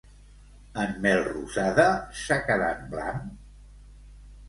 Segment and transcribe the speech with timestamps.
[0.83, 1.87] En Melrosada
[2.25, 3.33] s'ha quedat blanc?